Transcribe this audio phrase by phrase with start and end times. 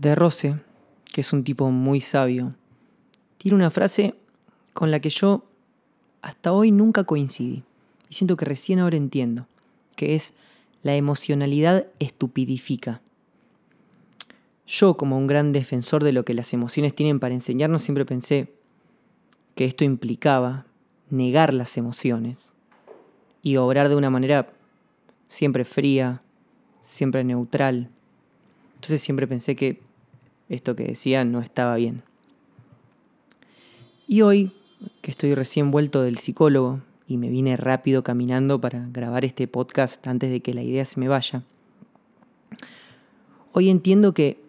[0.00, 0.56] De Rose,
[1.12, 2.54] que es un tipo muy sabio,
[3.36, 4.14] tiene una frase
[4.72, 5.44] con la que yo
[6.22, 7.64] hasta hoy nunca coincidí.
[8.08, 9.46] Y siento que recién ahora entiendo,
[9.96, 10.32] que es
[10.82, 13.02] la emocionalidad estupidifica.
[14.66, 18.54] Yo, como un gran defensor de lo que las emociones tienen para enseñarnos, siempre pensé
[19.54, 20.64] que esto implicaba
[21.10, 22.54] negar las emociones
[23.42, 24.50] y obrar de una manera
[25.28, 26.22] siempre fría,
[26.80, 27.90] siempre neutral.
[28.76, 29.89] Entonces siempre pensé que
[30.50, 32.02] esto que decía no estaba bien.
[34.06, 34.52] Y hoy,
[35.00, 40.06] que estoy recién vuelto del psicólogo y me vine rápido caminando para grabar este podcast
[40.06, 41.44] antes de que la idea se me vaya,
[43.52, 44.40] hoy entiendo que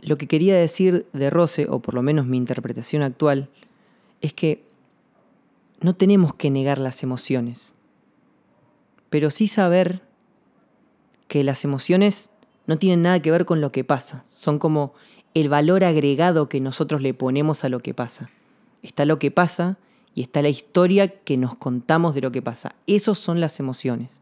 [0.00, 3.48] lo que quería decir de Rose, o por lo menos mi interpretación actual,
[4.20, 4.62] es que
[5.80, 7.74] no tenemos que negar las emociones,
[9.08, 10.02] pero sí saber
[11.28, 12.30] que las emociones
[12.66, 14.94] no tienen nada que ver con lo que pasa, son como
[15.34, 18.30] el valor agregado que nosotros le ponemos a lo que pasa.
[18.82, 19.78] Está lo que pasa
[20.14, 22.74] y está la historia que nos contamos de lo que pasa.
[22.86, 24.20] Esos son las emociones.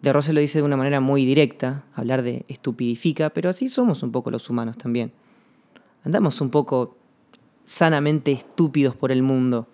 [0.00, 4.02] De Rose lo dice de una manera muy directa, hablar de estupidifica, pero así somos
[4.02, 5.12] un poco los humanos también.
[6.04, 6.96] Andamos un poco
[7.62, 9.68] sanamente estúpidos por el mundo,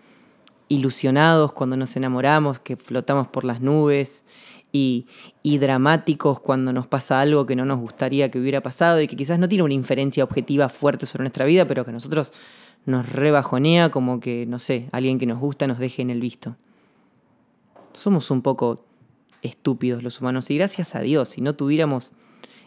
[0.69, 4.25] ilusionados cuando nos enamoramos, que flotamos por las nubes,
[4.73, 5.07] y,
[5.59, 9.39] dramáticos cuando nos pasa algo que no nos gustaría que hubiera pasado y que quizás
[9.39, 12.33] no tiene una inferencia objetiva fuerte sobre nuestra vida, pero que a nosotros
[12.87, 16.57] nos rebajonea como que, no sé, alguien que nos gusta nos deje en el visto.
[17.93, 18.85] Somos un poco
[19.43, 22.13] estúpidos los humanos y gracias a Dios, si no tuviéramos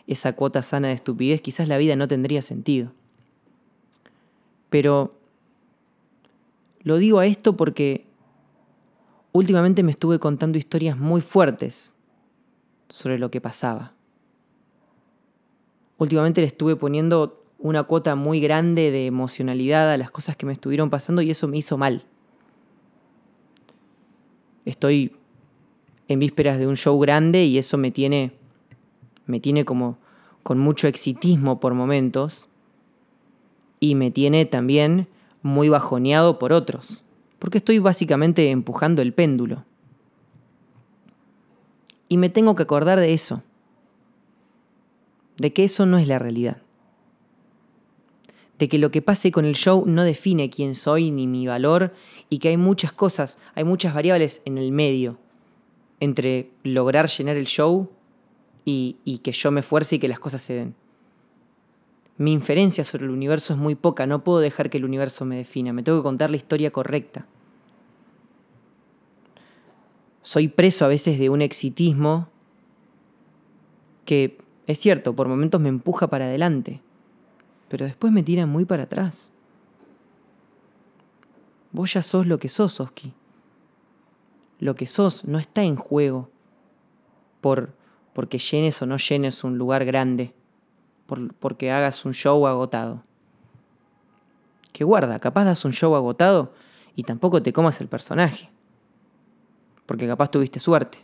[0.07, 2.91] esa cuota sana de estupidez, quizás la vida no tendría sentido.
[4.69, 5.13] Pero
[6.81, 8.05] lo digo a esto porque
[9.31, 11.93] últimamente me estuve contando historias muy fuertes
[12.89, 13.93] sobre lo que pasaba.
[15.97, 20.53] Últimamente le estuve poniendo una cuota muy grande de emocionalidad a las cosas que me
[20.53, 22.03] estuvieron pasando y eso me hizo mal.
[24.65, 25.15] Estoy
[26.07, 28.33] en vísperas de un show grande y eso me tiene
[29.25, 29.97] me tiene como
[30.43, 32.49] con mucho exitismo por momentos
[33.79, 35.07] y me tiene también
[35.41, 37.03] muy bajoneado por otros,
[37.41, 39.65] porque estoy básicamente empujando el péndulo.
[42.07, 43.41] Y me tengo que acordar de eso,
[45.37, 46.61] de que eso no es la realidad,
[48.59, 51.95] de que lo que pase con el show no define quién soy ni mi valor
[52.29, 55.17] y que hay muchas cosas, hay muchas variables en el medio
[55.99, 57.89] entre lograr llenar el show
[58.65, 60.75] y, que yo me esfuerce y que las cosas se den.
[62.21, 65.37] Mi inferencia sobre el universo es muy poca, no puedo dejar que el universo me
[65.37, 67.25] defina, me tengo que contar la historia correcta.
[70.21, 72.27] Soy preso a veces de un exitismo
[74.05, 74.37] que,
[74.67, 76.79] es cierto, por momentos me empuja para adelante,
[77.69, 79.31] pero después me tira muy para atrás.
[81.71, 83.13] Vos ya sos lo que sos, Oski.
[84.59, 86.29] Lo que sos no está en juego
[87.41, 87.73] por
[88.13, 90.35] porque llenes o no llenes un lugar grande
[91.39, 93.03] porque hagas un show agotado.
[94.71, 96.53] Que guarda, capaz das un show agotado
[96.95, 98.49] y tampoco te comas el personaje.
[99.85, 100.99] Porque capaz tuviste suerte.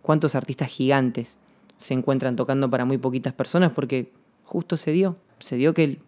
[0.00, 1.38] ¿Cuántos artistas gigantes
[1.76, 4.12] se encuentran tocando para muy poquitas personas porque
[4.44, 5.16] justo se dio?
[5.38, 6.00] Se dio que,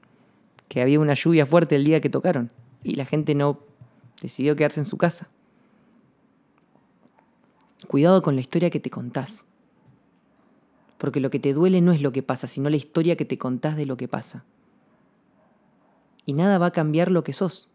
[0.69, 2.51] que había una lluvia fuerte el día que tocaron
[2.83, 3.61] y la gente no
[4.23, 5.29] decidió quedarse en su casa.
[7.87, 9.47] Cuidado con la historia que te contás
[11.05, 13.37] porque lo que te duele no es lo que pasa, sino la historia que te
[13.37, 14.43] contás de lo que pasa.
[16.25, 17.69] Y nada va a cambiar lo que sos.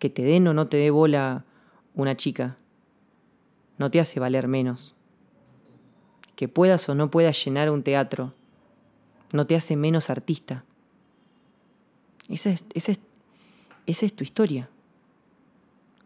[0.00, 1.44] Que te den o no te dé bola
[1.94, 2.56] una chica,
[3.78, 4.96] no te hace valer menos.
[6.34, 8.34] Que puedas o no puedas llenar un teatro,
[9.32, 10.64] no te hace menos artista.
[12.28, 12.98] Esa es, es,
[13.86, 14.68] es tu historia.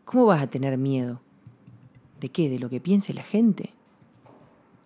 [0.05, 1.23] ¿Cómo vas a tener miedo?
[2.21, 2.51] ¿De qué?
[2.51, 3.73] ¿De lo que piense la gente?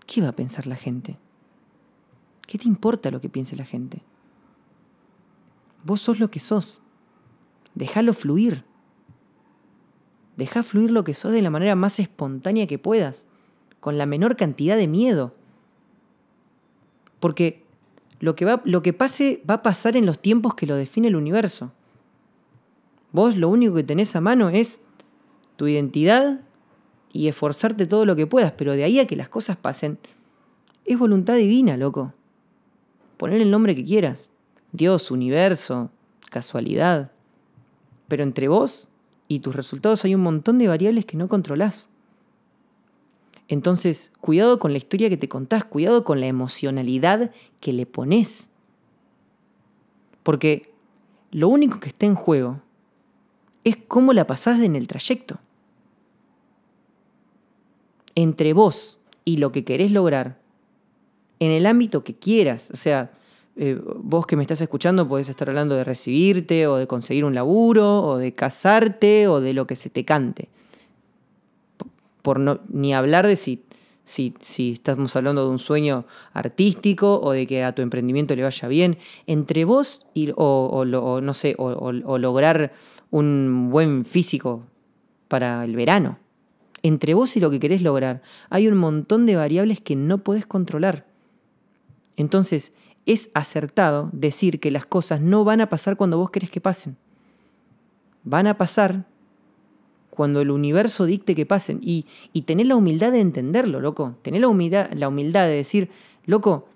[0.09, 1.19] ¿Qué va a pensar la gente?
[2.47, 4.01] ¿Qué te importa lo que piense la gente?
[5.84, 6.81] Vos sos lo que sos.
[7.75, 8.65] Déjalo fluir.
[10.39, 13.28] Deja fluir lo que sos de la manera más espontánea que puedas,
[13.81, 15.34] con la menor cantidad de miedo.
[17.21, 17.66] Porque
[18.19, 21.09] lo que, va, lo que pase va a pasar en los tiempos que lo define
[21.09, 21.71] el universo.
[23.13, 24.81] Vos lo único que tenés a mano es
[25.57, 26.41] tu identidad
[27.13, 29.99] y esforzarte todo lo que puedas, pero de ahí a que las cosas pasen,
[30.84, 32.15] es voluntad divina, loco.
[33.16, 34.31] Poner el nombre que quieras.
[34.72, 35.91] Dios, universo,
[36.31, 37.10] casualidad.
[38.07, 38.89] Pero entre vos
[39.27, 41.89] y tus resultados hay un montón de variables que no controlás.
[43.49, 48.51] Entonces, cuidado con la historia que te contás, cuidado con la emocionalidad que le pones.
[50.22, 50.75] Porque
[51.31, 52.61] lo único que está en juego
[53.65, 55.39] es cómo la pasás en el trayecto.
[58.18, 60.41] Entre vos y lo que querés lograr,
[61.38, 63.12] en el ámbito que quieras, o sea,
[63.56, 67.34] eh, vos que me estás escuchando podés estar hablando de recibirte o de conseguir un
[67.34, 70.48] laburo o de casarte o de lo que se te cante
[72.28, 73.65] por no, ni hablar de si,
[74.04, 74.34] si,
[74.72, 76.04] estamos hablando de un sueño
[76.34, 81.32] artístico o de que a tu emprendimiento le vaya bien, entre vos y, o, no
[81.32, 82.74] sé, o, lograr
[83.10, 84.65] un buen físico
[85.28, 86.18] para el verano.
[86.83, 90.47] Entre vos y lo que querés lograr, hay un montón de variables que no podés
[90.47, 91.07] controlar.
[92.16, 92.72] Entonces,
[93.07, 96.97] es acertado decir que las cosas no van a pasar cuando vos querés que pasen.
[98.22, 99.07] Van a pasar
[100.10, 101.80] cuando el universo dicte que pasen.
[101.83, 104.16] Y, y tener la humildad de entenderlo, loco.
[104.22, 105.91] Tener la humildad, la humildad de decir,
[106.27, 106.69] loco,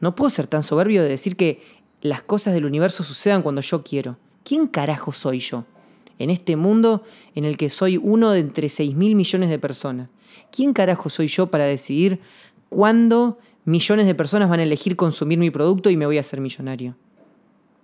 [0.00, 1.62] no puedo ser tan soberbio de decir que
[2.00, 4.16] las cosas del universo sucedan cuando yo quiero.
[4.44, 5.64] ¿Quién carajo soy yo?
[6.18, 7.02] En este mundo
[7.34, 10.08] en el que soy uno de entre 6 mil millones de personas.
[10.50, 12.20] ¿Quién carajo soy yo para decidir
[12.68, 16.40] cuándo millones de personas van a elegir consumir mi producto y me voy a hacer
[16.40, 16.96] millonario?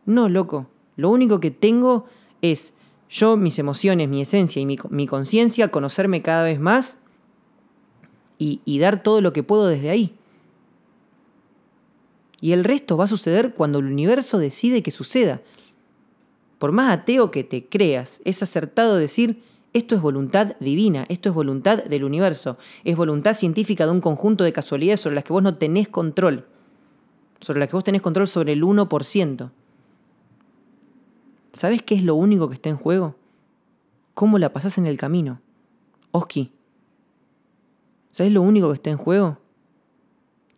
[0.07, 0.67] No, loco.
[0.97, 2.07] Lo único que tengo
[2.43, 2.73] es
[3.11, 6.99] yo, mis emociones, mi esencia y mi, conciencia, conocerme cada vez más
[8.39, 10.15] y, y dar todo lo que puedo desde ahí.
[12.41, 15.41] Y el resto va a suceder cuando el universo decide que suceda.
[16.59, 19.43] Por más ateo que te creas, es acertado decir,
[19.75, 24.45] esto es voluntad divina, esto es voluntad del universo, es voluntad científica de un conjunto
[24.45, 26.47] de casualidades sobre las que vos no tenés control,
[27.41, 29.51] sobre las que vos tenés control sobre el 1%.
[31.53, 33.17] ¿Sabes qué es lo único que está en juego?
[34.15, 35.41] ¿Cómo la pasás en el camino?
[36.13, 36.53] Oski,
[38.13, 39.39] ¿sabes lo único que está en juego?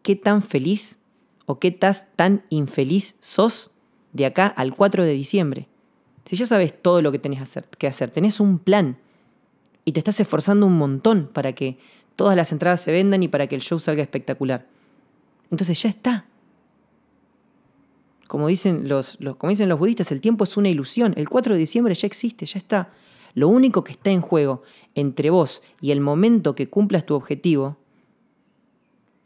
[0.03, 0.99] ¿Qué tan feliz
[1.47, 3.71] o qué tan infeliz sos
[4.13, 5.69] de acá al 4 de diciembre?
[6.27, 8.99] Si ya sabes todo lo que tenés que hacer, tenés un plan
[9.85, 11.79] y te estás esforzando un montón para que
[12.17, 14.67] todas las entradas se vendan y para que el show salga espectacular.
[15.53, 16.27] Entonces ya está.
[18.27, 21.15] Como dicen los, como dicen los budistas, el tiempo es una ilusión.
[21.17, 22.91] El 4 de diciembre ya existe, ya está.
[23.35, 24.63] Lo único que está en juego
[24.97, 27.77] entre vos y el momento que cumplas tu objetivo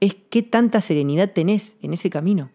[0.00, 2.50] es qué tanta serenidad tenés en ese camino.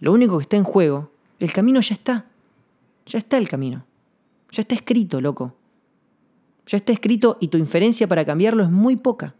[0.00, 2.26] Lo único que está en juego, el camino ya está.
[3.06, 3.84] Ya está el camino.
[4.50, 5.54] Ya está escrito, loco.
[6.66, 9.34] Ya está escrito y tu inferencia para cambiarlo es muy poca.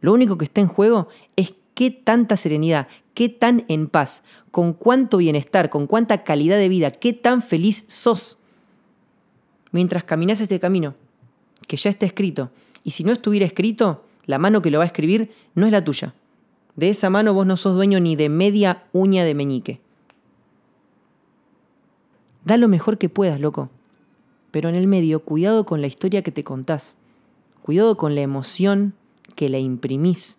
[0.00, 4.72] Lo único que está en juego es qué tanta serenidad, qué tan en paz, con
[4.72, 8.38] cuánto bienestar, con cuánta calidad de vida, qué tan feliz sos
[9.72, 10.94] mientras caminas este camino,
[11.66, 12.50] que ya está escrito.
[12.84, 15.84] Y si no estuviera escrito, la mano que lo va a escribir no es la
[15.84, 16.14] tuya.
[16.76, 19.80] De esa mano vos no sos dueño ni de media uña de meñique.
[22.44, 23.70] Da lo mejor que puedas, loco.
[24.50, 26.96] Pero en el medio, cuidado con la historia que te contás.
[27.62, 28.94] Cuidado con la emoción
[29.34, 30.38] que la imprimís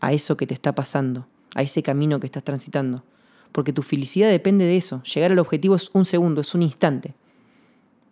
[0.00, 3.04] a eso que te está pasando, a ese camino que estás transitando.
[3.52, 5.02] Porque tu felicidad depende de eso.
[5.02, 7.14] Llegar al objetivo es un segundo, es un instante.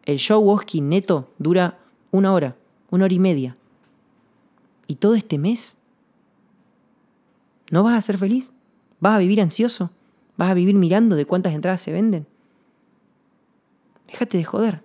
[0.05, 1.79] El show Woski neto dura
[2.11, 2.57] una hora,
[2.91, 3.57] una hora y media.
[4.87, 5.78] ¿Y todo este mes?
[7.71, 8.53] ¿No vas a ser feliz?
[9.01, 9.91] ¿Vas a vivir ansioso?
[10.37, 12.27] ¿Vas a vivir mirando de cuántas entradas se venden?
[14.07, 14.83] Déjate de joder.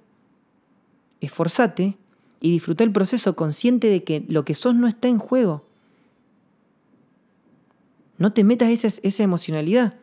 [1.22, 1.98] Esforzate
[2.42, 5.66] y disfruta el proceso consciente de que lo que sos no está en juego.
[8.18, 9.96] No te metas esa, esa emocionalidad.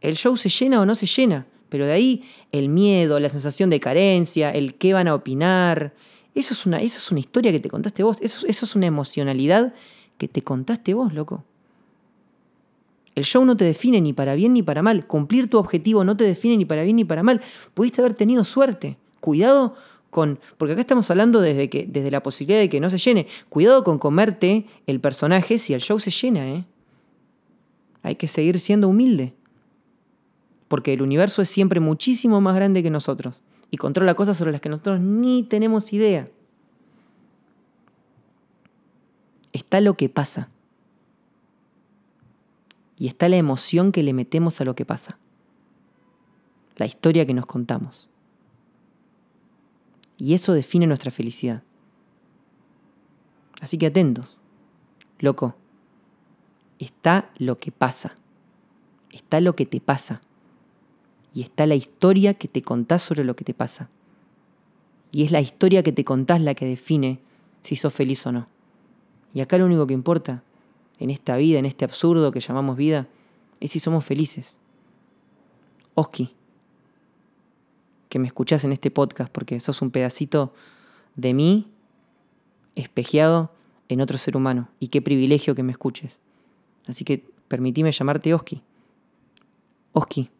[0.00, 3.70] El show se llena o no se llena, pero de ahí el miedo, la sensación
[3.70, 5.94] de carencia, el qué van a opinar,
[6.36, 9.72] eso es una, es una historia que te contaste vos, eso, eso es una emocionalidad
[10.18, 11.44] que te contaste vos, loco.
[13.16, 15.06] El show no te define ni para bien ni para mal.
[15.06, 17.40] Cumplir tu objetivo no te define ni para bien ni para mal.
[17.72, 18.98] Pudiste haber tenido suerte.
[19.20, 19.74] Cuidado
[20.10, 20.38] con.
[20.58, 23.26] Porque acá estamos hablando desde, que, desde la posibilidad de que no se llene.
[23.48, 26.64] Cuidado con comerte el personaje si el show se llena, ¿eh?
[28.02, 29.34] hay que seguir siendo humilde.
[30.68, 34.60] Porque el universo es siempre muchísimo más grande que nosotros y controla cosas sobre las
[34.60, 36.28] que nosotros ni tenemos idea.
[39.52, 40.50] Está lo que pasa.
[42.98, 45.18] Y está la emoción que le metemos a lo que pasa.
[46.76, 48.08] La historia que nos contamos.
[50.18, 51.62] Y eso define nuestra felicidad.
[53.60, 54.38] Así que atentos.
[55.18, 55.56] Loco,
[56.78, 58.16] está lo que pasa,
[59.10, 60.20] está lo que te pasa
[61.32, 63.88] y está la historia que te contás sobre lo que te pasa.
[65.12, 67.20] Y es la historia que te contás la que define
[67.62, 68.48] si sos feliz o no.
[69.32, 70.42] Y acá lo único que importa,
[70.98, 73.08] en esta vida, en este absurdo que llamamos vida,
[73.60, 74.58] es si somos felices.
[75.94, 76.34] Oski,
[78.08, 80.52] que me escuchás en este podcast porque sos un pedacito
[81.16, 81.70] de mí
[82.74, 83.50] espejeado
[83.88, 84.68] en otro ser humano.
[84.78, 86.20] Y qué privilegio que me escuches.
[86.86, 88.62] Así que permitime llamarte Oski.
[89.92, 90.30] Oski,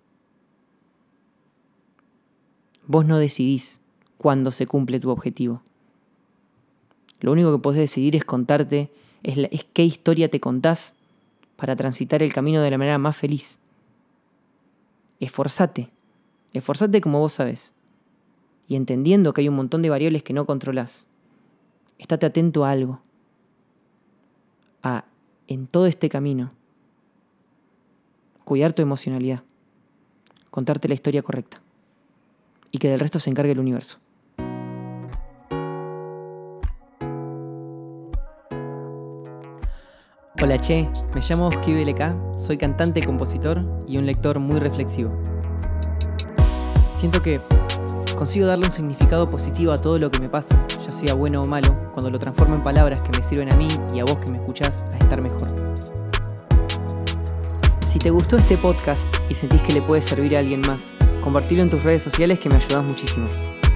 [2.87, 3.81] vos no decidís
[4.19, 5.63] cuándo se cumple tu objetivo.
[7.21, 8.91] Lo único que podés decidir es contarte,
[9.23, 10.94] es, es qué historia te contás
[11.56, 13.58] para transitar el camino de la manera más feliz.
[15.20, 15.90] Esforzate,
[16.52, 17.75] esforzate como vos sabes.
[18.68, 21.06] Y entendiendo que hay un montón de variables que no controlás,
[21.99, 23.00] estate atento a algo.
[24.82, 25.04] A,
[25.49, 26.52] en todo este camino,
[28.44, 29.42] cuidar tu emocionalidad,
[30.50, 31.61] contarte la historia correcta
[32.70, 33.99] y que del resto se encargue el universo.
[40.43, 45.11] Hola Che, me llamo Oski BLK, soy cantante, compositor y un lector muy reflexivo.
[46.93, 47.40] Siento que
[48.19, 51.47] consigo darle un significado positivo a todo lo que me pasa, ya sea bueno o
[51.47, 54.31] malo, cuando lo transformo en palabras que me sirven a mí y a vos que
[54.31, 55.49] me escuchás a estar mejor.
[57.87, 61.62] Si te gustó este podcast y sentís que le puede servir a alguien más, compartilo
[61.62, 63.25] en tus redes sociales que me ayudas muchísimo.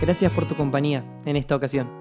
[0.02, 1.99] Gracias por tu compañía en esta ocasión.